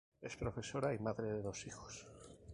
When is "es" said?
0.19-0.35